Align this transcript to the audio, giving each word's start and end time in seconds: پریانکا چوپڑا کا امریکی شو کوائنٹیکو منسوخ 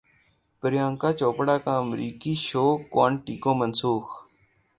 پریانکا 0.63 1.09
چوپڑا 1.19 1.57
کا 1.65 1.73
امریکی 1.83 2.33
شو 2.47 2.65
کوائنٹیکو 2.93 3.51
منسوخ 3.59 4.05